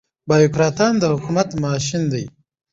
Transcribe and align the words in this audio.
بيوکراتان 0.29 0.93
د 0.99 1.03
حکومت 1.13 1.49
ماشين 1.63 2.03
دي. 2.13 2.23